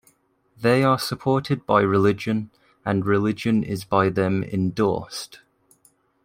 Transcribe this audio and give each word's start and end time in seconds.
They 0.59 0.81
are 0.83 0.97
supported 0.97 1.67
by 1.67 1.81
religion; 1.81 2.49
and 2.83 3.05
religion 3.05 3.61
is 3.63 3.85
by 3.85 4.09
them 4.09 4.43
endorsed. 4.43 5.41